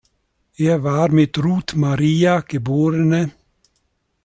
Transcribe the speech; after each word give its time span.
Er 0.57 0.81
war 0.83 1.09
mit 1.11 1.37
Ruth 1.37 1.75
Maria 1.75 2.41
geb. 2.41 2.67